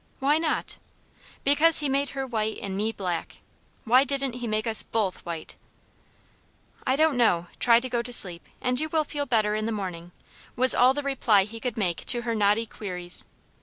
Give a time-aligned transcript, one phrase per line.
[0.17, 0.79] "Why not?"
[1.43, 3.37] "Because he made her white, and me black.
[3.85, 5.57] Why didn't he make us BOTH white?"
[6.87, 9.71] "I don't know; try to go to sleep, and you will feel better in the
[9.71, 10.11] morning,"
[10.55, 13.25] was all the reply he could make to her knotty queries.